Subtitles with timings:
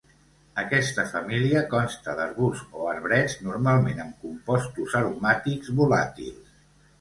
[0.59, 6.59] Aquesta família consta d'arbusts o arbrets normalment amb compostos aromàtics volàtils.